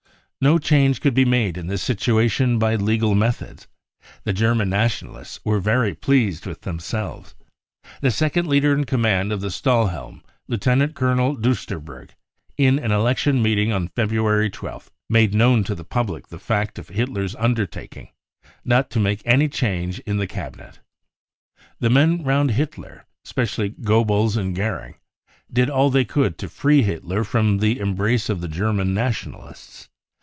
[0.43, 3.67] No change could* be made in this situation by legal methods.
[4.23, 7.35] The German Nationalists were very pleased with themselves.
[8.01, 12.15] The second leader in command of the Stahl helm, Lieutenant Colonel Diisterberg,
[12.57, 16.79] in an election meet ing on February 12th, made known to the public the fact
[16.79, 18.09] of Hitler^ undertaking
[18.65, 20.79] not to make any change in the Cabinet.
[21.79, 24.95] The men round Hitler, especially Goebbels and Goering)
[25.53, 29.87] did all they could to free Flitter from the embrace of the German Nationalists.